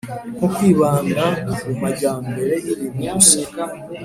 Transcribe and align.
nko 0.35 0.47
kwibanda 0.55 1.23
ku 1.59 1.67
majyambere 1.81 2.55
y’ibintu 2.65 3.03
gusa, 3.13 3.39